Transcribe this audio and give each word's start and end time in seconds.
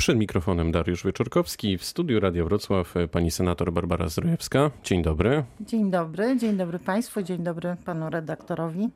Przed 0.00 0.18
mikrofonem 0.18 0.72
Dariusz 0.72 1.04
Wieczorkowski, 1.04 1.78
w 1.78 1.84
studiu 1.84 2.20
Radia 2.20 2.44
Wrocław 2.44 2.94
pani 3.12 3.30
senator 3.30 3.72
Barbara 3.72 4.08
Zdrojewska. 4.08 4.70
Dzień 4.84 5.02
dobry. 5.02 5.44
Dzień 5.60 5.90
dobry, 5.90 6.36
dzień 6.36 6.56
dobry 6.56 6.78
Państwu, 6.78 7.22
dzień 7.22 7.42
dobry 7.42 7.76
panu 7.84 8.10
redaktorowi. 8.10 8.88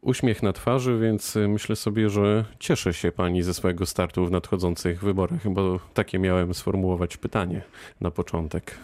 Uśmiech 0.00 0.42
na 0.42 0.52
twarzy, 0.52 0.98
więc 0.98 1.38
myślę 1.48 1.76
sobie, 1.76 2.10
że 2.10 2.44
cieszy 2.58 2.92
się 2.92 3.12
pani 3.12 3.42
ze 3.42 3.54
swojego 3.54 3.86
startu 3.86 4.26
w 4.26 4.30
nadchodzących 4.30 5.04
wyborach, 5.04 5.48
bo 5.48 5.80
takie 5.94 6.18
miałem 6.18 6.54
sformułować 6.54 7.16
pytanie 7.16 7.62
na 8.00 8.10
początek. 8.10 8.78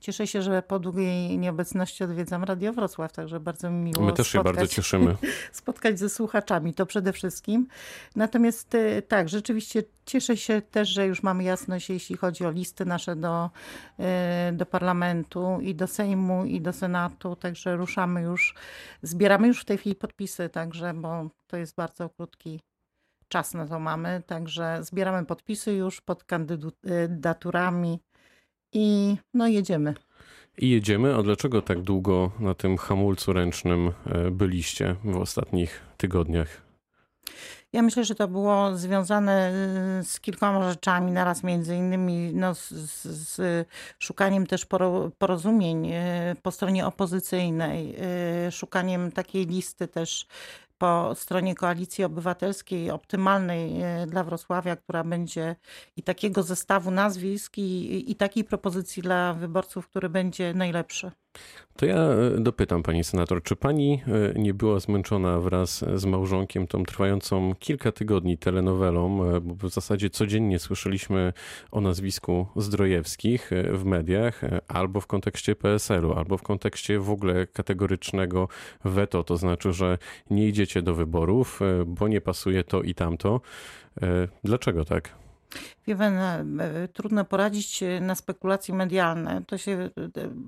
Cieszę 0.00 0.26
się, 0.26 0.42
że 0.42 0.62
po 0.62 0.78
długiej 0.78 1.38
nieobecności 1.38 2.04
odwiedzam 2.04 2.44
Radio 2.44 2.72
Wrocław, 2.72 3.12
także 3.12 3.40
bardzo 3.40 3.70
mi 3.70 3.90
miło 3.90 4.06
My 4.06 4.12
też 4.12 4.28
się 4.28 4.42
bardzo 4.42 4.66
cieszymy. 4.66 5.16
spotkać 5.52 5.98
ze 5.98 6.08
słuchaczami, 6.08 6.74
to 6.74 6.86
przede 6.86 7.12
wszystkim. 7.12 7.66
Natomiast 8.16 8.74
y, 8.74 9.02
tak, 9.08 9.28
rzeczywiście 9.28 9.82
cieszę 10.06 10.36
się 10.36 10.62
też, 10.62 10.88
że 10.88 11.06
już 11.06 11.22
mamy 11.22 11.44
jasność, 11.44 11.90
jeśli 11.90 12.16
chodzi 12.16 12.44
o 12.44 12.50
listy 12.50 12.84
nasze 12.84 13.16
do, 13.16 13.50
y, 14.50 14.52
do 14.52 14.66
parlamentu 14.66 15.58
i 15.62 15.74
do 15.74 15.86
Sejmu 15.86 16.44
i 16.44 16.60
do 16.60 16.72
Senatu, 16.72 17.36
także 17.36 17.76
ruszamy 17.76 18.22
już, 18.22 18.54
zbieramy 19.02 19.48
już 19.48 19.60
w 19.60 19.64
tej 19.64 19.78
chwili 19.78 19.96
podpisy, 19.96 20.48
także, 20.48 20.94
bo 20.94 21.30
to 21.46 21.56
jest 21.56 21.74
bardzo 21.74 22.08
krótki 22.08 22.60
czas 23.28 23.54
na 23.54 23.66
to 23.66 23.78
mamy, 23.78 24.22
także 24.26 24.78
zbieramy 24.80 25.26
podpisy 25.26 25.72
już 25.72 26.00
pod 26.00 26.24
kandydaturami 26.24 28.00
i 28.72 29.16
no 29.34 29.48
jedziemy. 29.48 29.94
I 30.58 30.70
jedziemy. 30.70 31.14
A 31.14 31.22
dlaczego 31.22 31.62
tak 31.62 31.80
długo 31.80 32.30
na 32.40 32.54
tym 32.54 32.76
hamulcu 32.76 33.32
ręcznym 33.32 33.92
e, 34.06 34.30
byliście 34.30 34.96
w 35.04 35.16
ostatnich 35.16 35.80
tygodniach? 35.96 36.62
Ja 37.72 37.82
myślę, 37.82 38.04
że 38.04 38.14
to 38.14 38.28
było 38.28 38.76
związane 38.76 39.32
e, 40.00 40.04
z 40.04 40.20
kilkoma 40.20 40.70
rzeczami, 40.70 41.12
naraz 41.12 41.42
między 41.42 41.76
innymi 41.76 42.30
no, 42.34 42.54
z, 42.54 42.70
z 43.04 43.66
szukaniem 43.98 44.46
też 44.46 44.66
porozumień 45.18 45.90
e, 45.92 46.36
po 46.42 46.50
stronie 46.50 46.86
opozycyjnej, 46.86 47.94
szukaniem 48.50 49.12
takiej 49.12 49.46
listy 49.46 49.88
też 49.88 50.26
po 50.78 51.14
stronie 51.14 51.54
Koalicji 51.54 52.04
Obywatelskiej 52.04 52.90
optymalnej 52.90 53.82
e, 53.82 54.06
dla 54.06 54.24
Wrocławia, 54.24 54.76
która 54.76 55.04
będzie 55.04 55.56
i 55.96 56.02
takiego 56.02 56.42
zestawu 56.42 56.90
nazwisk 56.90 57.58
i, 57.58 58.10
i 58.10 58.16
takiej 58.16 58.44
propozycji 58.44 59.02
dla 59.02 59.34
wyborców, 59.34 59.88
który 59.88 60.08
będzie 60.08 60.54
najlepszy. 60.54 61.10
To 61.78 61.86
ja 61.86 61.96
e, 61.96 62.40
dopytam 62.40 62.82
pani 62.82 63.04
senator, 63.04 63.42
czy 63.42 63.56
pani 63.56 64.02
e, 64.36 64.38
nie 64.38 64.54
była 64.54 64.80
zmęczona 64.80 65.40
wraz 65.40 65.84
z 65.94 66.04
małżonkiem 66.04 66.66
tą 66.66 66.84
trwającą 66.84 67.54
kilka 67.58 67.92
tygodni 67.92 68.38
telenowelą, 68.38 69.24
e, 69.24 69.40
bo 69.40 69.68
w 69.68 69.72
zasadzie 69.72 70.10
codziennie 70.10 70.58
słyszeliśmy 70.58 71.32
o 71.70 71.80
nazwisku 71.80 72.46
Zdrojewskich 72.56 73.50
w 73.72 73.84
mediach, 73.84 74.40
albo 74.68 75.00
w 75.00 75.06
kontekście 75.06 75.56
PSL-u, 75.56 76.12
albo 76.12 76.38
w 76.38 76.42
kontekście 76.42 76.98
w 76.98 77.10
ogóle 77.10 77.46
kategorycznego 77.46 78.48
weto, 78.84 79.24
to 79.24 79.36
znaczy, 79.36 79.72
że 79.72 79.98
nie 80.30 80.48
idziecie 80.48 80.82
do 80.82 80.94
wyborów, 80.94 81.60
bo 81.86 82.08
nie 82.08 82.20
pasuje 82.20 82.64
to 82.64 82.82
i 82.82 82.94
tamto. 82.94 83.40
Dlaczego 84.44 84.84
tak? 84.84 85.14
Wie 85.86 85.96
pan, 85.96 86.16
e, 86.60 86.88
trudno 86.88 87.24
poradzić 87.24 87.84
na 88.00 88.14
spekulacje 88.14 88.74
medialne. 88.74 89.42
To 89.46 89.58
się, 89.58 89.90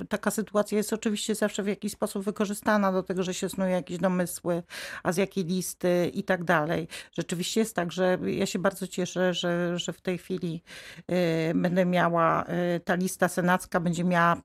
e, 0.02 0.06
taka 0.08 0.30
sytuacja 0.30 0.78
jest 0.78 0.92
oczywiście 0.92 1.34
zawsze 1.34 1.62
w 1.62 1.66
jakiś 1.66 1.92
sposób 1.92 2.24
wykorzystana 2.24 2.92
do 2.92 3.02
tego, 3.02 3.22
że 3.22 3.34
się 3.34 3.48
snuje 3.48 3.70
jakieś 3.70 3.98
domysły, 3.98 4.62
a 5.02 5.12
z 5.12 5.16
jakiej 5.16 5.44
listy 5.44 6.10
i 6.14 6.22
tak 6.22 6.44
dalej. 6.44 6.88
Rzeczywiście 7.12 7.60
jest 7.60 7.76
tak, 7.76 7.92
że 7.92 8.18
ja 8.26 8.46
się 8.46 8.58
bardzo 8.58 8.86
cieszę, 8.86 9.34
że, 9.34 9.78
że 9.78 9.92
w 9.92 10.00
tej 10.00 10.18
chwili 10.18 10.62
e, 11.08 11.54
będę 11.54 11.86
miała, 11.86 12.44
ta 12.84 12.94
lista 12.94 13.28
senacka 13.28 13.80
będzie 13.80 14.04
miała 14.04 14.36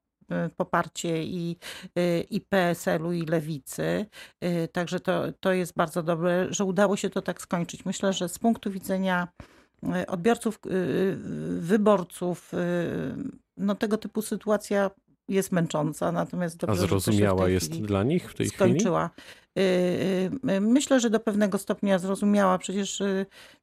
poparcie 0.57 1.23
i, 1.23 1.57
i 2.29 2.41
PSL-u, 2.41 3.11
i 3.11 3.25
lewicy. 3.25 4.05
Także 4.71 4.99
to, 4.99 5.23
to 5.39 5.53
jest 5.53 5.73
bardzo 5.73 6.03
dobre, 6.03 6.47
że 6.49 6.65
udało 6.65 6.97
się 6.97 7.09
to 7.09 7.21
tak 7.21 7.41
skończyć. 7.41 7.85
Myślę, 7.85 8.13
że 8.13 8.29
z 8.29 8.39
punktu 8.39 8.71
widzenia 8.71 9.27
E, 9.37 9.54
odbiorców, 10.07 10.59
e, 10.65 10.69
wyborców. 11.59 12.53
E, 12.53 12.57
no 13.57 13.75
tego 13.75 13.97
typu 13.97 14.21
sytuacja 14.21 14.91
jest 15.29 15.51
męcząca, 15.51 16.11
natomiast 16.11 16.57
dobrze, 16.57 16.83
A 16.83 16.87
zrozumiała 16.87 17.49
jest 17.49 17.81
dla 17.81 18.03
nich 18.03 18.31
w 18.31 18.33
tej 18.33 18.49
skończyła. 18.49 19.09
chwili? 19.09 19.45
Myślę, 20.61 20.99
że 20.99 21.09
do 21.09 21.19
pewnego 21.19 21.57
stopnia 21.57 21.99
zrozumiała. 21.99 22.57
Przecież 22.57 23.03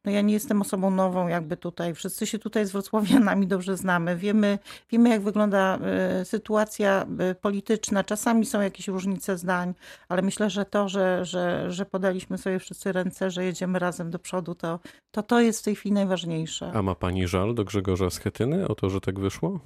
no 0.04 0.12
ja 0.12 0.20
nie 0.20 0.34
jestem 0.34 0.60
osobą 0.60 0.90
nową 0.90 1.28
jakby 1.28 1.56
tutaj. 1.56 1.94
Wszyscy 1.94 2.26
się 2.26 2.38
tutaj 2.38 2.66
z 2.66 2.72
wrocławianami 2.72 3.46
dobrze 3.46 3.76
znamy. 3.76 4.16
Wiemy, 4.16 4.58
wiemy 4.90 5.08
jak 5.08 5.22
wygląda 5.22 5.78
sytuacja 6.24 7.06
polityczna. 7.40 8.04
Czasami 8.04 8.46
są 8.46 8.60
jakieś 8.60 8.88
różnice 8.88 9.38
zdań, 9.38 9.74
ale 10.08 10.22
myślę, 10.22 10.50
że 10.50 10.64
to, 10.64 10.88
że, 10.88 11.24
że, 11.24 11.72
że 11.72 11.86
podaliśmy 11.86 12.38
sobie 12.38 12.58
wszyscy 12.58 12.92
ręce, 12.92 13.30
że 13.30 13.44
jedziemy 13.44 13.78
razem 13.78 14.10
do 14.10 14.18
przodu, 14.18 14.54
to 14.54 14.78
to, 15.10 15.22
to 15.22 15.40
jest 15.40 15.60
w 15.60 15.64
tej 15.64 15.74
chwili 15.76 15.92
najważniejsze. 15.92 16.72
A 16.74 16.82
ma 16.82 16.94
pani 16.94 17.28
żal 17.28 17.54
do 17.54 17.64
Grzegorza 17.64 18.10
Schetyny 18.10 18.68
o 18.68 18.74
to, 18.74 18.90
że 18.90 19.00
tak 19.00 19.20
wyszło? 19.20 19.60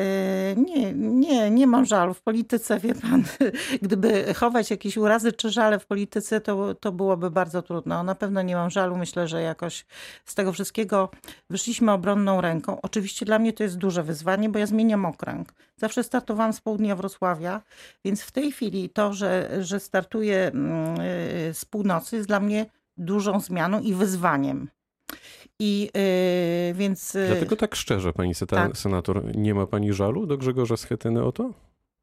E, 0.00 0.56
nie, 0.56 0.92
nie, 0.94 1.50
nie 1.50 1.66
mam 1.66 1.84
żalu. 1.84 2.14
W 2.14 2.22
polityce, 2.22 2.80
wie 2.80 2.94
pan, 2.94 3.24
gdyby 3.82 4.34
chować 4.34 4.70
jakieś 4.70 4.96
urazy 4.96 5.32
czy 5.32 5.50
żale 5.50 5.78
w 5.78 5.86
polityce, 5.86 6.40
to, 6.40 6.74
to 6.74 6.92
byłoby 6.92 7.30
bardzo 7.30 7.62
trudno. 7.62 8.02
Na 8.02 8.14
pewno 8.14 8.42
nie 8.42 8.54
mam 8.56 8.70
żalu. 8.70 8.96
Myślę, 8.96 9.28
że 9.28 9.42
jakoś 9.42 9.86
z 10.24 10.34
tego 10.34 10.52
wszystkiego 10.52 11.10
wyszliśmy 11.50 11.92
obronną 11.92 12.40
ręką. 12.40 12.80
Oczywiście 12.82 13.26
dla 13.26 13.38
mnie 13.38 13.52
to 13.52 13.62
jest 13.62 13.78
duże 13.78 14.02
wyzwanie, 14.02 14.48
bo 14.48 14.58
ja 14.58 14.66
zmieniam 14.66 15.04
okręg. 15.04 15.52
Zawsze 15.76 16.04
startowałam 16.04 16.52
z 16.52 16.60
południa 16.60 16.96
Wrocławia, 16.96 17.62
więc 18.04 18.22
w 18.22 18.30
tej 18.30 18.52
chwili 18.52 18.90
to, 18.90 19.12
że, 19.12 19.50
że 19.60 19.80
startuję 19.80 20.46
mm, 20.46 21.00
y, 21.00 21.54
z 21.54 21.64
północy 21.64 22.16
jest 22.16 22.28
dla 22.28 22.40
mnie 22.40 22.66
dużą 22.96 23.40
zmianą 23.40 23.80
i 23.80 23.94
wyzwaniem. 23.94 24.68
I 25.60 25.90
yy, 25.94 26.74
więc. 26.74 27.14
Y, 27.14 27.26
Dlatego 27.26 27.56
tak 27.56 27.76
szczerze, 27.76 28.12
pani 28.12 28.32
tak. 28.48 28.76
senator, 28.76 29.36
nie 29.36 29.54
ma 29.54 29.66
pani 29.66 29.92
żalu 29.92 30.26
do 30.26 30.38
Grzegorza 30.38 30.76
Schetyny 30.76 31.24
o 31.24 31.32
to? 31.32 31.50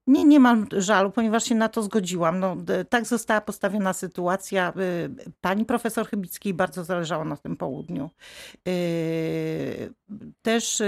Nie, 0.08 0.26
nie 0.26 0.40
mam 0.40 0.68
żalu, 0.72 1.12
ponieważ 1.12 1.44
się 1.44 1.56
na 1.56 1.70
to 1.70 1.84
zgodziłam. 1.84 2.40
No, 2.40 2.58
tak 2.90 3.06
została 3.06 3.42
postawiona 3.42 3.94
sytuacja. 3.94 4.74
Y, 4.78 5.32
pani 5.42 5.66
profesor 5.66 6.08
Chybickiej 6.08 6.54
bardzo 6.54 6.84
zależało 6.84 7.26
na 7.26 7.38
tym 7.38 7.58
południu. 7.58 8.10
Y, 8.68 9.94
też 10.42 10.84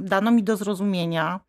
dano 0.00 0.30
mi 0.30 0.42
do 0.42 0.56
zrozumienia, 0.56 1.40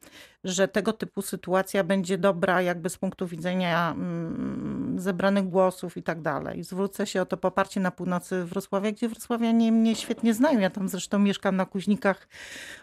że 0.45 0.67
tego 0.67 0.93
typu 0.93 1.21
sytuacja 1.21 1.83
będzie 1.83 2.17
dobra 2.17 2.61
jakby 2.61 2.89
z 2.89 2.97
punktu 2.97 3.27
widzenia 3.27 3.91
mm, 3.91 4.95
zebranych 4.99 5.49
głosów 5.49 5.97
i 5.97 6.03
tak 6.03 6.21
dalej. 6.21 6.63
Zwrócę 6.63 7.07
się 7.07 7.21
o 7.21 7.25
to 7.25 7.37
poparcie 7.37 7.79
na 7.79 7.91
północy 7.91 8.45
Wrocławia, 8.45 8.91
gdzie 8.91 9.09
Wrocławianie 9.09 9.71
mnie 9.71 9.95
świetnie 9.95 10.33
znają. 10.33 10.59
Ja 10.59 10.69
tam 10.69 10.89
zresztą 10.89 11.19
mieszkam 11.19 11.55
na 11.55 11.65
Kuźnikach 11.65 12.27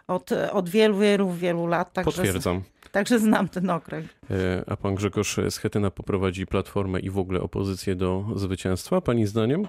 od, 0.07 0.31
od 0.53 0.69
wielu, 0.69 0.99
wielu, 0.99 1.31
wielu 1.31 1.67
lat. 1.67 1.93
Także, 1.93 2.13
Potwierdzam. 2.13 2.63
Także 2.93 3.19
znam 3.19 3.49
ten 3.49 3.71
okręg. 3.71 4.07
E, 4.31 4.63
a 4.67 4.77
pan 4.77 4.95
Grzegorz 4.95 5.41
Schetyna 5.51 5.91
poprowadzi 5.91 6.47
Platformę 6.47 7.01
i 7.01 7.11
w 7.11 7.19
ogóle 7.19 7.41
opozycję 7.41 7.95
do 7.95 8.25
zwycięstwa, 8.37 9.01
pani 9.01 9.27
zdaniem? 9.27 9.67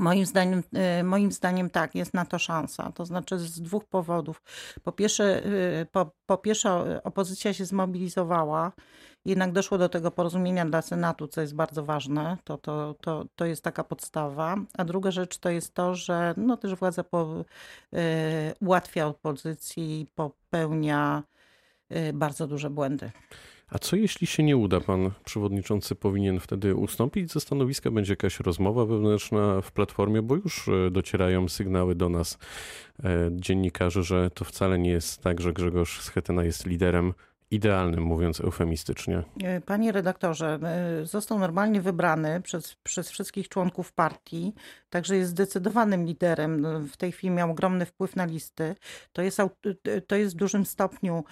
Moim 0.00 0.26
zdaniem, 0.26 0.62
y, 1.00 1.04
moim 1.04 1.32
zdaniem 1.32 1.70
tak, 1.70 1.94
jest 1.94 2.14
na 2.14 2.24
to 2.24 2.38
szansa. 2.38 2.92
To 2.92 3.04
znaczy 3.04 3.38
z 3.38 3.60
dwóch 3.60 3.84
powodów. 3.84 4.42
Po 4.82 4.92
pierwsze, 4.92 5.46
y, 5.46 5.86
po, 5.92 6.10
po 6.26 6.38
pierwsze 6.38 7.00
opozycja 7.04 7.52
się 7.52 7.64
zmobilizowała, 7.64 8.72
jednak 9.24 9.52
doszło 9.52 9.78
do 9.78 9.88
tego 9.88 10.10
porozumienia 10.10 10.66
dla 10.66 10.82
Senatu, 10.82 11.28
co 11.28 11.40
jest 11.40 11.54
bardzo 11.54 11.84
ważne. 11.84 12.36
To, 12.44 12.58
to, 12.58 12.94
to, 13.00 13.24
to 13.34 13.44
jest 13.44 13.64
taka 13.64 13.84
podstawa. 13.84 14.56
A 14.78 14.84
druga 14.84 15.10
rzecz 15.10 15.38
to 15.38 15.50
jest 15.50 15.74
to, 15.74 15.94
że 15.94 16.34
no, 16.36 16.56
też 16.56 16.74
władza 16.74 17.04
po, 17.04 17.44
y, 17.94 17.96
ułatwia 18.60 19.06
opozycji, 19.06 20.06
popełnia 20.14 21.22
bardzo 22.12 22.46
duże 22.46 22.70
błędy. 22.70 23.10
A 23.70 23.78
co 23.78 23.96
jeśli 23.96 24.26
się 24.26 24.42
nie 24.42 24.56
uda? 24.56 24.80
Pan 24.80 25.10
przewodniczący 25.24 25.94
powinien 25.94 26.40
wtedy 26.40 26.74
ustąpić 26.74 27.32
ze 27.32 27.40
stanowiska? 27.40 27.90
Będzie 27.90 28.12
jakaś 28.12 28.40
rozmowa 28.40 28.86
wewnętrzna 28.86 29.60
w 29.60 29.72
platformie, 29.72 30.22
bo 30.22 30.36
już 30.36 30.68
e, 30.68 30.90
docierają 30.90 31.48
sygnały 31.48 31.94
do 31.94 32.08
nas 32.08 32.38
e, 33.04 33.30
dziennikarzy, 33.32 34.02
że 34.02 34.30
to 34.30 34.44
wcale 34.44 34.78
nie 34.78 34.90
jest 34.90 35.22
tak, 35.22 35.40
że 35.40 35.52
Grzegorz 35.52 36.00
Schetyna 36.00 36.44
jest 36.44 36.66
liderem 36.66 37.14
idealnym, 37.50 38.04
mówiąc 38.04 38.40
eufemistycznie? 38.40 39.22
E, 39.42 39.60
panie 39.60 39.92
redaktorze, 39.92 40.58
e, 40.62 41.06
został 41.06 41.38
normalnie 41.38 41.80
wybrany 41.80 42.40
przez, 42.40 42.76
przez 42.82 43.10
wszystkich 43.10 43.48
członków 43.48 43.92
partii, 43.92 44.54
także 44.90 45.16
jest 45.16 45.30
zdecydowanym 45.30 46.04
liderem. 46.04 46.60
No, 46.60 46.80
w 46.80 46.96
tej 46.96 47.12
chwili 47.12 47.30
miał 47.30 47.50
ogromny 47.50 47.86
wpływ 47.86 48.16
na 48.16 48.24
listy. 48.24 48.74
To 49.12 49.22
jest, 49.22 49.38
to 50.06 50.16
jest 50.16 50.34
w 50.34 50.38
dużym 50.38 50.66
stopniu 50.66 51.24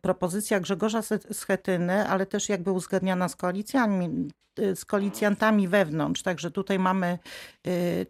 propozycja 0.00 0.60
Grzegorza 0.60 1.02
Schetyny, 1.32 2.08
ale 2.08 2.26
też 2.26 2.48
jakby 2.48 2.72
uzgadniana 2.72 3.28
z 3.28 3.36
koalicjami 3.36 4.28
z 4.74 4.84
koalicjantami 4.84 5.68
wewnątrz. 5.68 6.22
Także 6.22 6.50
tutaj 6.50 6.78
mamy, 6.78 7.18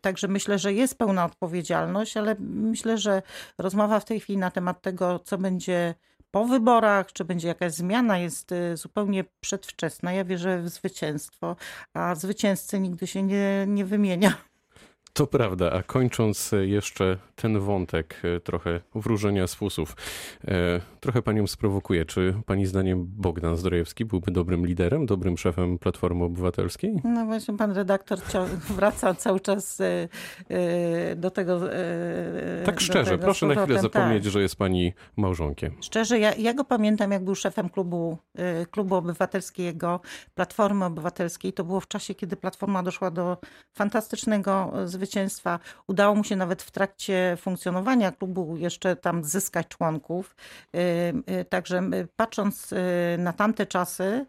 także 0.01 0.29
myślę, 0.29 0.59
że 0.59 0.73
jest 0.73 0.99
pełna 0.99 1.25
odpowiedzialność, 1.25 2.17
ale 2.17 2.37
myślę, 2.41 2.99
że 2.99 3.23
rozmowa 3.59 4.01
w 4.01 4.05
tej 4.05 4.21
chwili 4.21 4.39
na 4.39 4.51
temat 4.51 4.83
tego, 4.83 5.19
co 5.19 5.39
będzie 5.39 5.95
po 6.31 6.45
wyborach, 6.45 7.13
czy 7.13 7.25
będzie 7.25 7.49
jakaś 7.49 7.73
zmiana, 7.73 8.19
jest 8.19 8.53
y, 8.53 8.77
zupełnie 8.77 9.25
przedwczesna. 9.41 10.13
Ja 10.13 10.25
wierzę 10.25 10.63
w 10.63 10.69
zwycięstwo, 10.69 11.57
a 11.95 12.15
zwycięzcy 12.15 12.81
nigdy 12.81 13.07
się 13.07 13.23
nie, 13.23 13.65
nie 13.69 13.85
wymienia. 13.85 14.50
To 15.13 15.27
prawda, 15.27 15.73
a 15.73 15.83
kończąc 15.83 16.51
jeszcze 16.61 17.17
ten 17.37 17.59
wątek 17.59 18.23
e, 18.37 18.41
trochę 18.41 18.81
wróżenia 18.95 19.47
z 19.47 19.55
fusów, 19.55 19.97
e, 20.49 20.81
trochę 21.01 21.23
panią 21.23 21.47
sprowokuje. 21.47 22.05
Czy 22.05 22.35
pani 22.47 22.67
zdaniem 22.67 23.07
Bogdan 23.17 23.57
Zdrojewski 23.57 24.05
byłby 24.05 24.33
dobrym 24.33 24.67
liderem, 24.67 25.07
dobrym 25.07 25.39
szefem 25.39 25.79
Platformy 25.79 26.25
Obywatelskiej? 26.25 26.97
No 27.05 27.27
właśnie, 27.27 27.57
pan 27.57 27.73
redaktor 27.73 28.19
wraca 28.77 29.15
cały 29.15 29.41
czas 29.41 29.81
e, 29.81 31.17
do 31.17 31.31
tego. 31.31 31.61
Tak 32.65 32.81
szczerze, 32.81 33.11
tego 33.11 33.23
proszę 33.25 33.47
na 33.47 33.63
chwilę 33.65 33.81
zapomnieć, 33.81 34.23
tak. 34.23 34.33
że 34.33 34.43
jest 34.43 34.57
pani 34.57 34.93
małżonkiem. 35.17 35.73
Szczerze, 35.81 36.19
ja, 36.19 36.35
ja 36.35 36.55
go 36.55 36.65
pamiętam, 36.65 37.11
jak 37.11 37.25
był 37.25 37.35
szefem 37.35 37.69
klubu, 37.69 38.19
klubu 38.71 38.95
obywatelskiego, 38.95 40.01
Platformy 40.35 40.85
Obywatelskiej. 40.85 41.53
To 41.53 41.65
było 41.65 41.81
w 41.81 41.89
czasie, 41.89 42.15
kiedy 42.15 42.37
Platforma 42.37 42.83
doszła 42.83 43.11
do 43.11 43.37
fantastycznego 43.75 44.73
zwycięstwa 44.85 45.00
zwycięstwa. 45.01 45.59
Udało 45.87 46.15
mu 46.15 46.25
się 46.25 46.37
nawet 46.37 46.63
w 46.63 46.71
trakcie 46.71 47.37
funkcjonowania 47.41 48.13
klubu 48.13 48.57
jeszcze 48.57 48.97
tam 48.97 49.25
zyskać 49.25 49.69
członków. 49.69 50.37
Y, 50.75 50.79
y, 51.41 51.45
także 51.45 51.79
y, 51.79 52.09
patrząc 52.17 52.75
na 53.19 53.33
tamte 53.33 53.67
czasy, 53.67 54.27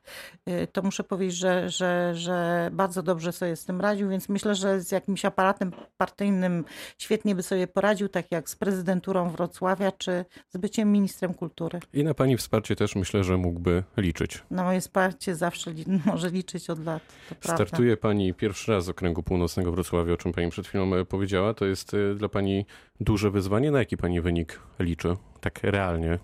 to 0.72 0.82
muszę 0.82 1.04
powiedzieć, 1.04 1.38
że, 1.38 1.70
że, 1.70 2.16
że 2.16 2.70
bardzo 2.74 3.04
dobrze 3.04 3.32
sobie 3.32 3.56
z 3.56 3.66
tym 3.66 3.82
radził, 3.82 4.10
więc 4.10 4.30
myślę, 4.30 4.56
że 4.56 4.82
z 4.82 4.92
jakimś 4.92 5.26
aparatem 5.26 5.72
partyjnym 5.98 6.66
świetnie 6.98 7.36
by 7.36 7.44
sobie 7.44 7.68
poradził, 7.68 8.10
tak 8.10 8.32
jak 8.32 8.50
z 8.50 8.56
prezydenturą 8.56 9.30
Wrocławia, 9.30 9.92
czy 9.92 10.26
z 10.50 10.58
byciem 10.58 10.92
ministrem 10.92 11.34
kultury. 11.34 11.80
I 11.94 12.04
na 12.04 12.14
pani 12.14 12.38
wsparcie 12.38 12.76
też 12.76 12.96
myślę, 12.96 13.24
że 13.24 13.38
mógłby 13.38 13.84
liczyć. 13.98 14.44
Na 14.52 14.64
moje 14.64 14.82
wsparcie 14.82 15.36
zawsze 15.36 15.72
li 15.72 15.86
może 16.12 16.30
liczyć 16.30 16.70
od 16.70 16.86
lat. 16.86 17.04
Startuje 17.42 17.98
pani 17.98 18.34
pierwszy 18.34 18.72
raz 18.72 18.86
z 18.86 18.90
okręgu 18.90 19.24
północnego 19.24 19.72
Wrocławia, 19.72 20.14
o 20.14 20.18
czym 20.18 20.34
pani 20.34 20.50
przed 20.50 20.61
chwilą 20.68 20.96
e, 20.96 21.06
powiedziała. 21.06 21.54
To 21.54 21.66
jest 21.66 21.94
e, 21.94 22.16
dla 22.16 22.30
pani 22.30 22.66
duże 23.00 23.32
wyzwanie. 23.32 23.72
Na 23.72 23.80
jaki 23.80 23.98
pani 23.98 24.22
wynik 24.22 24.60
liczy? 24.80 25.16
Tak 25.42 25.60
realnie. 25.64 26.20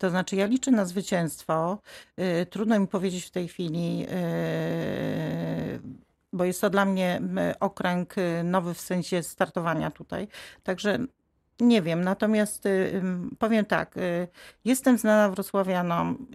To 0.00 0.10
znaczy, 0.10 0.36
ja 0.36 0.46
liczę 0.46 0.70
na 0.70 0.84
zwycięstwo. 0.84 1.78
E, 2.16 2.46
trudno 2.46 2.80
mi 2.80 2.86
powiedzieć 2.86 3.24
w 3.24 3.30
tej 3.30 3.48
chwili, 3.48 4.06
bo 6.32 6.44
jest 6.44 6.60
to 6.60 6.70
dla 6.70 6.84
mnie 6.84 7.20
okręg 7.60 8.14
nowy 8.44 8.74
w 8.74 8.80
sensie 8.80 9.22
startowania 9.22 9.90
tutaj. 9.90 10.28
Także 10.62 10.98
nie 11.60 11.82
wiem, 11.82 12.04
natomiast 12.04 12.68
powiem 13.38 13.64
tak, 13.64 13.94
jestem 14.64 14.98
znana 14.98 15.28
wrocławianom, 15.28 16.26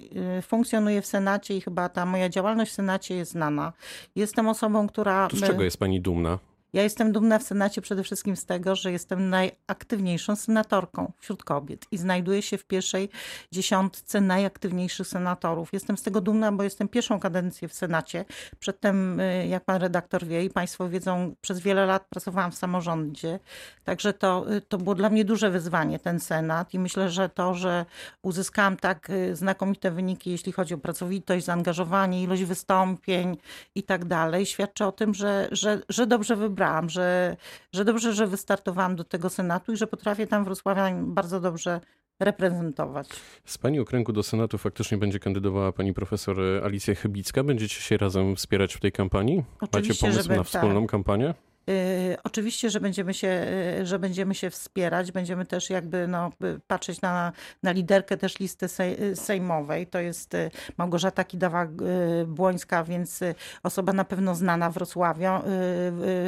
funkcjonuję 0.41 1.01
w 1.01 1.05
Senacie 1.05 1.57
i 1.57 1.61
chyba 1.61 1.89
ta 1.89 2.05
moja 2.05 2.29
działalność 2.29 2.71
w 2.71 2.75
Senacie 2.75 3.15
jest 3.15 3.31
znana. 3.31 3.73
Jestem 4.15 4.47
osobą, 4.47 4.87
która... 4.87 5.27
To 5.27 5.37
z 5.37 5.41
czego 5.41 5.63
jest 5.63 5.77
pani 5.77 6.01
dumna? 6.01 6.39
Ja 6.73 6.83
jestem 6.83 7.11
dumna 7.11 7.39
w 7.39 7.43
Senacie 7.43 7.81
przede 7.81 8.03
wszystkim 8.03 8.35
z 8.35 8.45
tego, 8.45 8.75
że 8.75 8.91
jestem 8.91 9.29
najaktywniejszą 9.29 10.35
senatorką 10.35 11.11
wśród 11.19 11.43
kobiet 11.43 11.85
i 11.91 11.97
znajduję 11.97 12.41
się 12.41 12.57
w 12.57 12.65
pierwszej 12.65 13.09
dziesiątce 13.51 14.21
najaktywniejszych 14.21 15.07
senatorów. 15.07 15.73
Jestem 15.73 15.97
z 15.97 16.03
tego 16.03 16.21
dumna, 16.21 16.51
bo 16.51 16.63
jestem 16.63 16.87
pierwszą 16.87 17.19
kadencję 17.19 17.67
w 17.67 17.73
Senacie. 17.73 18.25
Przedtem, 18.59 19.19
y, 19.19 19.47
jak 19.47 19.65
pan 19.65 19.81
redaktor 19.81 20.25
wie 20.25 20.43
i 20.45 20.49
państwo 20.49 20.89
wiedzą, 20.89 21.35
przez 21.41 21.59
wiele 21.59 21.85
lat 21.85 22.05
pracowałam 22.09 22.51
w 22.51 22.55
samorządzie. 22.55 23.39
Także 23.83 24.13
to, 24.13 24.53
y, 24.53 24.61
to 24.61 24.77
było 24.77 24.95
dla 24.95 25.09
mnie 25.09 25.25
duże 25.25 25.51
wyzwanie, 25.51 25.99
ten 25.99 26.19
Senat 26.19 26.73
i 26.73 26.79
myślę, 26.79 27.09
że 27.09 27.29
to, 27.29 27.53
że 27.53 27.85
uzyskałam 28.21 28.77
tak 28.77 29.09
y, 29.09 29.35
znakomite 29.35 29.91
wyniki, 29.91 30.31
jeśli 30.31 30.51
chodzi 30.51 30.73
o 30.73 30.77
pracowitość, 30.77 31.45
zaangażowanie, 31.45 32.23
ilość 32.23 32.43
wystąpień 32.43 33.37
i 33.75 33.83
tak 33.83 34.05
dalej, 34.05 34.45
świadczy 34.45 34.85
o 34.85 34.91
tym, 34.91 35.13
że, 35.13 35.47
że, 35.51 35.81
że 35.89 36.07
dobrze 36.07 36.35
wybrałam 36.35 36.58
że, 36.87 37.37
że 37.73 37.85
dobrze, 37.85 38.13
że 38.13 38.27
wystartowałam 38.27 38.95
do 38.95 39.03
tego 39.03 39.29
Senatu 39.29 39.73
i 39.73 39.77
że 39.77 39.87
potrafię 39.87 40.27
tam 40.27 40.43
Wrocławia 40.43 40.91
bardzo 40.95 41.39
dobrze 41.39 41.81
reprezentować. 42.19 43.09
Z 43.45 43.57
pani 43.57 43.79
okręgu 43.79 44.13
do 44.13 44.23
Senatu 44.23 44.57
faktycznie 44.57 44.97
będzie 44.97 45.19
kandydowała 45.19 45.71
pani 45.71 45.93
profesor 45.93 46.39
Alicja 46.63 46.95
Chybicka. 46.95 47.43
Będziecie 47.43 47.81
się 47.81 47.97
razem 47.97 48.35
wspierać 48.35 48.73
w 48.73 48.79
tej 48.79 48.91
kampanii? 48.91 49.43
Oczywiście, 49.61 50.07
Macie 50.07 50.17
pomysł 50.17 50.35
na 50.35 50.43
wspólną 50.43 50.81
tak. 50.81 50.91
kampanię? 50.91 51.33
Y, 51.69 52.17
oczywiście, 52.23 52.69
że 52.69 52.79
będziemy, 52.79 53.13
się, 53.13 53.45
y, 53.81 53.85
że 53.85 53.99
będziemy 53.99 54.35
się 54.35 54.49
wspierać, 54.49 55.11
będziemy 55.11 55.45
też 55.45 55.69
jakby 55.69 56.07
no, 56.07 56.31
patrzeć 56.67 57.01
na, 57.01 57.31
na 57.63 57.71
liderkę 57.71 58.17
też 58.17 58.39
listy 58.39 58.67
sejmowej. 59.15 59.87
To 59.87 59.99
jest 59.99 60.33
y, 60.33 60.51
Małgorzata 60.77 61.23
Kidawa-Błońska, 61.23 62.85
więc 62.85 63.19
osoba 63.63 63.93
na 63.93 64.05
pewno 64.05 64.35
znana 64.35 64.69
Wrocławio, 64.69 65.43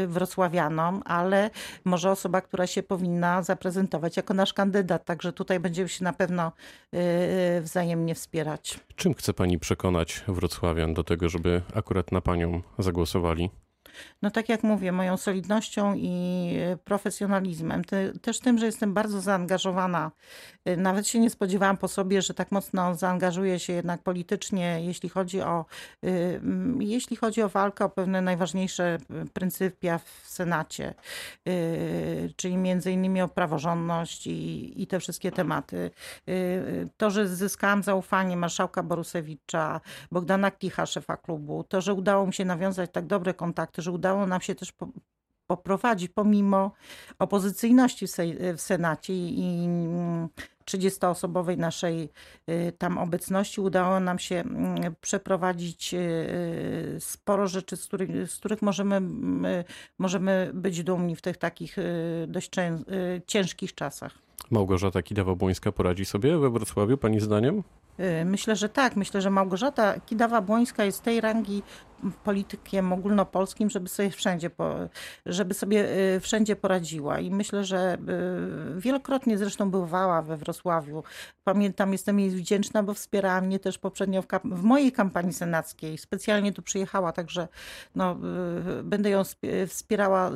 wrocławianom, 0.07 1.01
ale 1.05 1.49
może 1.85 2.11
osoba, 2.11 2.41
która 2.41 2.67
się 2.67 2.83
powinna 2.83 3.43
zaprezentować 3.43 4.17
jako 4.17 4.33
nasz 4.33 4.53
kandydat. 4.53 5.05
Także 5.05 5.33
tutaj 5.33 5.59
będziemy 5.59 5.89
się 5.89 6.03
na 6.03 6.13
pewno 6.13 6.51
wzajemnie 7.61 8.15
wspierać. 8.15 8.79
Czym 8.95 9.13
chce 9.13 9.33
pani 9.33 9.59
przekonać 9.59 10.23
wrocławian 10.27 10.93
do 10.93 11.03
tego, 11.03 11.29
żeby 11.29 11.61
akurat 11.75 12.11
na 12.11 12.21
panią 12.21 12.61
zagłosowali? 12.79 13.49
No 14.21 14.31
tak 14.31 14.49
jak 14.49 14.63
mówię, 14.63 14.91
moją 14.91 15.17
solidnością 15.17 15.93
i 15.95 16.55
profesjonalizmem, 16.83 17.81
też 18.21 18.39
tym, 18.39 18.57
że 18.57 18.65
jestem 18.65 18.93
bardzo 18.93 19.21
zaangażowana. 19.21 20.11
E, 20.65 20.77
nawet 20.77 21.07
się 21.07 21.19
nie 21.19 21.29
spodziewałam 21.29 21.77
po 21.77 21.87
sobie, 21.87 22.21
że 22.21 22.33
tak 22.33 22.51
mocno 22.51 22.95
zaangażuję 22.95 23.59
się 23.59 23.73
jednak 23.73 24.01
politycznie, 24.01 24.81
jeśli 24.81 25.09
chodzi 25.09 25.41
o, 25.41 25.65
e, 26.05 26.07
jeśli 26.79 27.17
chodzi 27.17 27.41
o 27.41 27.49
walkę 27.49 27.85
o 27.85 27.89
pewne 27.89 28.21
najważniejsze 28.21 28.97
pryncypia 29.33 29.97
w 29.97 30.21
Senacie, 30.23 30.93
czyli 32.35 32.57
między 32.57 32.91
innymi 32.91 33.21
o 33.21 33.27
praworządność 33.27 34.27
i, 34.27 34.81
i 34.81 34.87
te 34.87 34.99
wszystkie 34.99 35.31
tematy. 35.31 35.91
To, 36.97 37.09
że 37.09 37.27
zyskałam 37.27 37.83
zaufanie 37.83 38.37
marszałka 38.37 38.83
Borusewicza, 38.83 39.81
Bogdana 40.11 40.51
Klicha, 40.51 40.85
szefa 40.85 41.17
klubu, 41.17 41.63
to, 41.63 41.81
że 41.81 41.93
udało 41.93 42.27
mi 42.27 42.33
się 42.33 42.45
nawiązać 42.45 42.89
tak 42.93 43.05
dobre 43.05 43.33
kontakty, 43.33 43.81
że 43.81 43.91
udało 43.91 44.27
nam 44.27 44.41
się 44.41 44.55
też 44.55 44.73
poprowadzić 45.57 46.11
pomimo 46.11 46.71
opozycyjności 47.19 48.05
w 48.57 48.61
Senacie 48.61 49.13
i 49.13 49.67
30-osobowej 50.65 51.57
naszej 51.57 52.09
y, 52.49 52.73
tam 52.77 52.97
obecności 52.97 53.61
udało 53.61 53.99
nam 53.99 54.19
się 54.19 54.35
mm, 54.35 54.95
przeprowadzić 55.01 55.93
y, 55.93 56.97
sporo 56.99 57.47
rzeczy, 57.47 57.77
z 57.77 57.87
których, 57.87 58.31
z 58.31 58.37
których 58.37 58.61
możemy, 58.61 59.01
możemy 59.97 60.51
być 60.53 60.83
dumni 60.83 61.15
w 61.15 61.21
tych 61.21 61.37
takich 61.37 61.77
y, 61.77 62.25
dość 62.27 62.51
ciężkich 63.27 63.75
czasach. 63.75 64.13
Małgorzata 64.51 64.99
Kidawa-Błońska 64.99 65.71
poradzi 65.71 66.05
sobie 66.05 66.37
we 66.37 66.49
Wrocławiu, 66.49 66.97
pani 66.97 67.19
zdaniem? 67.19 67.63
Myślę, 68.25 68.55
że 68.55 68.69
tak. 68.69 68.95
Myślę, 68.95 69.21
że 69.21 69.29
Małgorzata 69.29 69.95
Kidawa-Błońska 69.99 70.83
jest 70.83 71.03
tej 71.03 71.21
rangi 71.21 71.63
politykiem 72.23 72.93
ogólnopolskim, 72.93 73.69
żeby 73.69 73.89
sobie 73.89 74.09
wszędzie, 74.09 74.49
żeby 75.25 75.53
sobie 75.53 75.85
y, 76.15 76.19
wszędzie 76.19 76.55
poradziła. 76.55 77.19
I 77.19 77.31
myślę, 77.31 77.63
że 77.63 77.97
y, 78.77 78.81
wielokrotnie 78.81 79.37
zresztą 79.37 79.71
bywała 79.71 80.21
we 80.21 80.37
Wrocławiu. 80.37 81.03
Pamiętam, 81.43 81.91
jestem 81.91 82.19
jej 82.19 82.29
wdzięczna, 82.29 82.83
bo 82.83 82.93
wspierała 82.93 83.41
mnie 83.41 83.59
też 83.59 83.77
poprzednio 83.77 84.21
w, 84.21 84.27
w 84.43 84.63
mojej 84.63 84.91
kampanii 84.91 85.33
senackiej. 85.33 85.97
Specjalnie 85.97 86.53
tu 86.53 86.61
przyjechała, 86.61 87.11
także 87.11 87.47
no, 87.95 88.17
y, 88.79 88.83
będę 88.83 89.09
ją 89.09 89.23
wspierała 89.67 90.31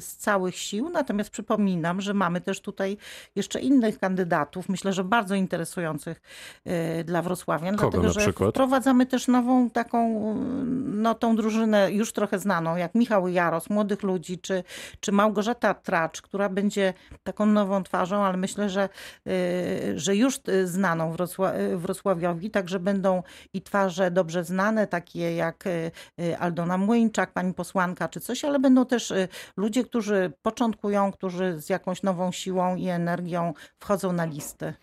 z 0.00 0.16
całych 0.16 0.56
sił. 0.56 0.88
Natomiast 0.88 1.30
przypominam, 1.30 2.00
że 2.00 2.14
mamy 2.14 2.40
też 2.40 2.60
tutaj 2.60 2.96
jeszcze 3.36 3.60
innych 3.60 3.98
kandydatów, 3.98 4.68
myślę, 4.68 4.92
że 4.92 5.04
bardzo 5.04 5.34
interesujących 5.34 6.20
dla 7.04 7.22
Wrocławian. 7.22 7.76
Kogo 7.76 7.90
dlatego, 7.90 8.14
na 8.14 8.20
przykład? 8.20 8.46
że 8.48 8.52
wprowadzamy 8.52 9.06
też 9.06 9.28
nową 9.28 9.70
taką 9.70 10.34
no, 10.84 11.14
tą 11.14 11.36
drużynę 11.36 11.92
już 11.92 12.12
trochę 12.12 12.38
znaną, 12.38 12.76
jak 12.76 12.94
Michał 12.94 13.28
Jaros, 13.28 13.70
młodych 13.70 14.02
ludzi, 14.02 14.38
czy, 14.38 14.64
czy 15.00 15.12
Małgorzata 15.12 15.74
Tracz, 15.74 16.22
która 16.22 16.48
będzie 16.48 16.94
taką 17.22 17.46
nową 17.46 17.82
twarzą, 17.82 18.24
ale 18.24 18.36
myślę, 18.36 18.68
że, 18.68 18.88
y, 19.26 19.98
że 19.98 20.16
już 20.16 20.40
znaną 20.64 21.12
Wrocła- 21.14 21.76
Wrocławiowi, 21.76 22.50
także 22.50 22.80
będą 22.80 23.22
i 23.52 23.62
twarze 23.62 24.10
dobrze 24.10 24.44
znane, 24.44 24.86
takie 24.86 25.34
jak 25.34 25.64
y, 25.66 25.90
Aldona 26.38 26.78
Młyńczak, 26.78 27.32
pani 27.32 27.54
posłanka, 27.54 28.08
czy 28.08 28.20
coś, 28.20 28.44
ale 28.44 28.58
będą 28.58 28.86
też 28.86 29.10
y, 29.10 29.28
ludzie, 29.56 29.84
którzy 29.84 30.32
początkują, 30.42 31.12
którzy 31.12 31.60
z 31.60 31.68
jakąś 31.68 32.02
nową 32.02 32.32
siłą 32.32 32.76
i 32.76 32.88
energią 32.88 33.54
wchodzą 33.78 34.12
na 34.12 34.24
listy. 34.24 34.74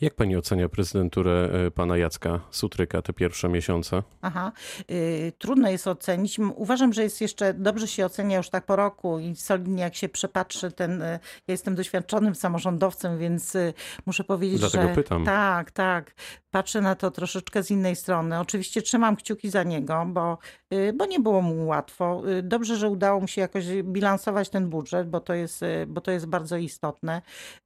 Jak 0.00 0.14
pani 0.14 0.36
ocenia 0.36 0.68
prezydenturę 0.68 1.50
pana 1.74 1.96
Jacka 1.96 2.40
Sutryka 2.50 3.02
te 3.02 3.12
pierwsze 3.12 3.48
miesiące? 3.48 4.02
Aha, 4.22 4.52
y, 4.90 5.23
trudno 5.32 5.70
jest 5.70 5.86
ocenić. 5.86 6.38
Uważam, 6.38 6.92
że 6.92 7.02
jest 7.02 7.20
jeszcze, 7.20 7.54
dobrze 7.54 7.88
się 7.88 8.06
ocenia 8.06 8.36
już 8.36 8.50
tak 8.50 8.64
po 8.66 8.76
roku 8.76 9.18
i 9.18 9.36
solidnie 9.36 9.82
jak 9.82 9.94
się 9.94 10.08
przepatrzy 10.08 10.72
ten, 10.72 11.02
y, 11.02 11.18
ja 11.48 11.52
jestem 11.52 11.74
doświadczonym 11.74 12.34
samorządowcem, 12.34 13.18
więc 13.18 13.54
y, 13.54 13.74
muszę 14.06 14.24
powiedzieć, 14.24 14.60
Dlatego 14.60 14.88
że 14.88 14.94
pytam. 14.94 15.24
tak, 15.24 15.70
tak, 15.70 16.14
patrzę 16.50 16.80
na 16.80 16.94
to 16.94 17.10
troszeczkę 17.10 17.62
z 17.62 17.70
innej 17.70 17.96
strony. 17.96 18.40
Oczywiście 18.40 18.82
trzymam 18.82 19.16
kciuki 19.16 19.50
za 19.50 19.62
niego, 19.62 20.04
bo, 20.08 20.38
y, 20.74 20.92
bo 20.92 21.06
nie 21.06 21.20
było 21.20 21.42
mu 21.42 21.66
łatwo. 21.66 22.22
Dobrze, 22.42 22.76
że 22.76 22.88
udało 22.88 23.20
mu 23.20 23.28
się 23.28 23.40
jakoś 23.40 23.64
bilansować 23.82 24.48
ten 24.48 24.68
budżet, 24.68 25.10
bo 25.10 25.20
to 25.20 25.34
jest, 25.34 25.60
bo 25.86 26.00
to 26.00 26.10
jest 26.10 26.26
bardzo 26.26 26.56
istotne. 26.56 27.22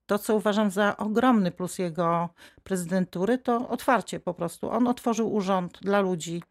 To, 0.07 0.19
co 0.19 0.35
uważam 0.35 0.71
za 0.71 0.97
ogromny 0.97 1.51
plus 1.51 1.79
jego 1.79 2.29
prezydentury, 2.65 3.39
to 3.39 3.69
otwarcie 3.69 4.21
po 4.21 4.35
prostu. 4.35 4.71
On 4.71 4.89
otworzył 4.89 5.35
urząd 5.35 5.79
dla 5.83 6.01
ludzi. 6.01 6.43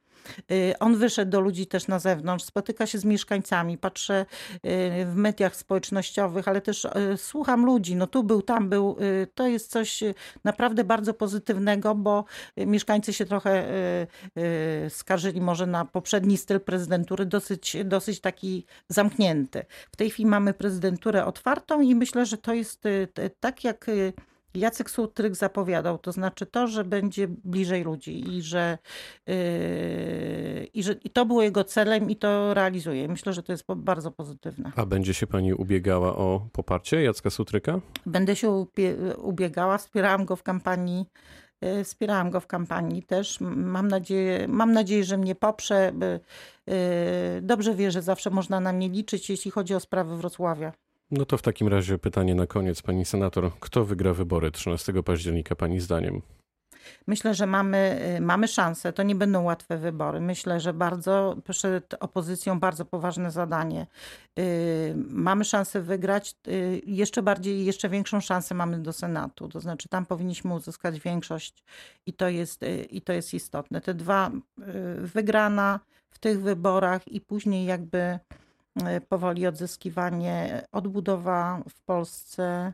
Y, 0.52 0.74
On 0.80 0.96
wyszedł 0.96 1.32
do 1.32 1.42
ludzi 1.42 1.68
też 1.68 1.88
na 1.88 2.00
zewnątrz, 2.00 2.46
spotyka 2.46 2.86
się 2.86 2.98
z 2.98 3.06
mieszkańcami, 3.06 3.78
patrzę 3.78 4.26
y, 4.56 5.06
w 5.06 5.14
mediach 5.16 5.56
społecznościowych, 5.56 6.48
ale 6.48 6.62
też 6.62 6.86
y, 6.86 6.90
słucham 7.18 7.66
ludzi. 7.66 7.96
No 7.96 8.08
tu 8.08 8.24
był, 8.24 8.42
tam 8.42 8.70
był. 8.70 8.98
To 9.36 9.48
jest 9.48 9.72
coś 9.72 10.04
naprawdę 10.44 10.84
bardzo 10.84 11.14
pozytywnego, 11.14 11.96
bo 11.96 12.26
mieszkańcy 12.58 13.14
się 13.14 13.26
trochę 13.26 13.68
skarżyli 14.90 15.42
może 15.42 15.68
na 15.68 15.86
poprzedni 15.86 16.38
styl 16.38 16.60
prezydentury, 16.60 17.26
dosyć, 17.26 17.78
dosyć 17.86 18.20
taki 18.20 18.66
zamknięty. 18.90 19.66
W 19.92 19.96
tej 19.96 20.10
chwili 20.10 20.30
mamy 20.30 20.54
prezydenturę 20.54 21.26
otwartą 21.26 21.82
i 21.82 21.96
myślę, 21.96 22.26
że 22.26 22.38
to 22.38 22.54
jest 22.54 22.84
tak 23.40 23.64
jak 23.64 23.86
Jacek 24.56 24.90
Sutryk 24.90 25.36
zapowiadał, 25.36 25.98
to 25.98 26.12
znaczy 26.12 26.46
to, 26.46 26.68
że 26.68 26.84
będzie 26.84 27.28
bliżej 27.28 27.84
ludzi 27.84 28.30
i 28.38 28.42
że, 28.42 28.78
yy, 29.28 30.68
i 30.74 30.84
że 30.84 30.94
i 30.94 31.10
to 31.10 31.26
było 31.26 31.44
jego 31.44 31.64
celem 31.64 32.10
i 32.10 32.16
to 32.16 32.54
realizuje. 32.54 33.08
Myślę, 33.08 33.34
że 33.34 33.44
to 33.44 33.52
jest 33.52 33.64
bardzo 33.76 34.12
pozytywne. 34.12 34.72
A 34.76 34.86
będzie 34.86 35.14
się 35.14 35.28
pani 35.28 35.54
ubiegała 35.54 36.16
o 36.16 36.48
poparcie 36.52 37.04
Jacka 37.04 37.30
Sutryka? 37.30 37.80
Będę 38.06 38.36
się 38.36 38.66
ubiegała, 39.18 39.78
wspierałam 39.78 40.26
go 40.26 40.36
w 40.36 40.44
kampanii. 40.44 41.06
yy, 41.62 41.84
Wspierałam 41.84 42.30
go 42.30 42.40
w 42.40 42.48
kampanii 42.48 43.04
też. 43.04 43.38
Mam 43.42 43.88
nadzieję, 43.88 44.48
mam 44.48 44.72
nadzieję, 44.72 45.04
że 45.04 45.18
mnie 45.18 45.36
poprze. 45.36 45.94
yy, 46.68 46.74
Dobrze 47.42 47.76
wie, 47.76 47.92
że 47.92 48.02
zawsze 48.02 48.30
można 48.30 48.60
na 48.60 48.74
mnie 48.74 48.90
liczyć, 48.90 49.30
jeśli 49.30 49.52
chodzi 49.52 49.76
o 49.76 49.80
sprawy 49.80 50.18
Wrocławia. 50.18 50.74
No 51.12 51.26
to 51.26 51.38
w 51.38 51.42
takim 51.42 51.68
razie 51.68 51.98
pytanie 51.98 52.36
na 52.36 52.48
koniec, 52.48 52.82
pani 52.82 53.06
senator. 53.06 53.52
Kto 53.60 53.86
wygra 53.86 54.14
wybory 54.14 54.52
13 54.52 55.04
października, 55.04 55.56
pani 55.56 55.80
zdaniem? 55.80 56.22
Myślę, 57.08 57.34
że 57.34 57.48
mamy, 57.48 58.00
y, 58.18 58.22
mamy 58.22 58.48
szansę. 58.48 58.94
To 58.94 59.04
nie 59.04 59.16
będą 59.16 59.44
łatwe 59.44 59.78
wybory. 59.78 60.22
Myślę, 60.22 60.60
że 60.60 60.74
bardzo 60.74 61.38
przed 61.50 61.94
opozycją 62.00 62.60
bardzo 62.60 62.86
poważne 62.86 63.32
zadanie. 63.32 63.88
Y, 64.40 64.96
Mamy 65.10 65.46
szansę 65.46 65.82
wygrać. 65.82 66.36
y, 66.48 66.82
Jeszcze 66.86 67.24
bardziej, 67.24 67.66
jeszcze 67.66 67.90
większą 67.90 68.22
szansę 68.22 68.56
mamy 68.56 68.80
do 68.80 68.94
Senatu. 68.94 69.48
To 69.50 69.60
znaczy 69.60 69.90
tam 69.90 70.06
powinniśmy 70.06 70.54
uzyskać 70.54 71.00
większość 71.00 71.64
i 72.06 72.14
to 72.14 72.30
jest, 72.30 72.62
i 72.90 73.02
to 73.02 73.14
jest 73.14 73.34
istotne. 73.34 73.82
Te 73.82 73.94
dwa 73.94 74.32
wygrana 74.98 75.80
w 76.10 76.20
tych 76.20 76.42
wyborach 76.42 77.08
i 77.08 77.22
później 77.22 77.66
jakby 77.66 78.20
powoli 79.10 79.48
odzyskiwanie, 79.48 80.68
odbudowa 80.72 81.62
w 81.70 81.82
Polsce 81.82 82.74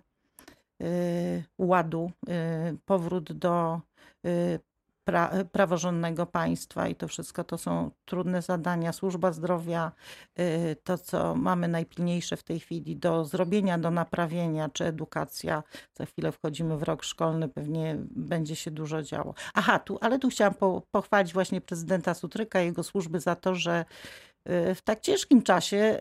y, 0.82 1.44
ładu, 1.58 2.12
y, 2.30 2.78
powrót 2.86 3.34
do 3.34 3.82
y, 4.26 4.60
pra, 5.04 5.32
praworządnego 5.52 6.26
państwa 6.26 6.88
i 6.88 6.96
to 6.96 7.08
wszystko 7.08 7.44
to 7.44 7.58
są 7.58 7.92
trudne 8.06 8.42
zadania. 8.42 8.94
Służba 8.94 9.32
zdrowia, 9.32 9.92
y, 10.40 10.76
to 10.84 10.98
co 10.98 11.36
mamy 11.36 11.68
najpilniejsze 11.68 12.38
w 12.38 12.44
tej 12.44 12.60
chwili 12.60 12.98
do 12.98 13.26
zrobienia, 13.26 13.78
do 13.78 13.92
naprawienia, 13.92 14.70
czy 14.70 14.86
edukacja. 14.86 15.64
Za 15.94 16.06
chwilę 16.06 16.32
wchodzimy 16.32 16.78
w 16.78 16.84
rok 16.84 17.04
szkolny, 17.04 17.50
pewnie 17.50 17.98
będzie 18.16 18.56
się 18.56 18.72
dużo 18.72 19.02
działo. 19.04 19.34
Aha, 19.54 19.80
tu, 19.80 19.98
ale 20.02 20.20
tu 20.20 20.30
chciałam 20.30 20.54
po, 20.54 20.82
pochwalić 20.92 21.34
właśnie 21.34 21.62
prezydenta 21.62 22.14
Sutryka 22.14 22.62
i 22.62 22.66
jego 22.66 22.84
służby 22.84 23.20
za 23.20 23.36
to, 23.36 23.56
że 23.56 23.86
y, 23.86 24.33
w 24.46 24.80
tak 24.84 25.02
ciężkim 25.02 25.42
czasie, 25.42 26.00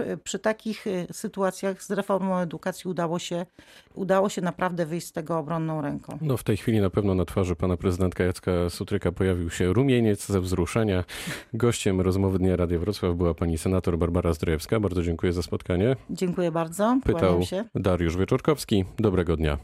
y, 0.00 0.16
przy, 0.24 0.38
takich 0.38 0.86
y, 0.86 1.06
sytuacjach 1.12 1.82
z 1.82 1.90
reformą 1.90 2.38
edukacji 2.38 2.90
udało 2.90 3.18
się, 3.18 3.46
udało 3.94 4.28
się 4.28 4.42
naprawdę 4.42 4.86
wyjść 4.86 5.06
z 5.06 5.12
tego 5.12 5.38
obronną 5.38 5.80
ręką. 5.80 6.18
No 6.20 6.36
w 6.36 6.44
tej 6.44 6.56
chwili 6.56 6.80
na 6.80 6.90
pewno 6.90 7.14
na 7.14 7.24
twarzy 7.24 7.56
pana 7.56 7.76
prezydentka 7.76 8.24
Jacka 8.24 8.70
Sutryka 8.70 9.12
pojawił 9.12 9.50
się 9.50 9.72
rumieniec 9.72 10.26
ze 10.26 10.40
wzruszenia. 10.40 11.04
Gościem 11.54 12.00
rozmowy 12.00 12.38
Dnia 12.38 12.56
Radia 12.56 12.78
Wrocław 12.78 13.16
była 13.16 13.34
pani 13.34 13.58
senator 13.58 13.98
Barbara 13.98 14.32
Zdrojewska. 14.32 14.80
Bardzo 14.80 15.02
dziękuję 15.02 15.32
za 15.32 15.42
spotkanie. 15.42 15.96
Dziękuję 16.10 16.50
bardzo. 16.50 16.98
Pytał. 17.04 17.40
Dariusz 17.74 18.16
Wieczorkowski. 18.16 18.84
Dobrego 18.98 19.36
dnia. 19.36 19.58